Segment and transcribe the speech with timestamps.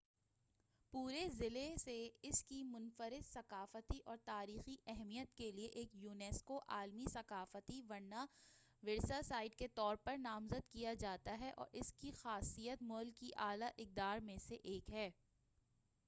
[0.93, 1.95] پورے ضلع سے
[2.21, 9.55] اس کی منفرد ثقافتی اور تاریخی اہمیت کے لئے ایک یونیسکو عالمی ثقافتی ورثہ سائٹ
[9.55, 14.19] کے طور پر نامزد کیا جاتا ہے اور اس کی خاصیت ملک کی اعلی اقدار
[14.21, 15.09] میں سے ایک ہے